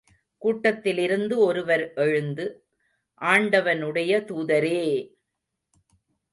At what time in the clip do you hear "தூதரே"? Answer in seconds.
4.25-4.83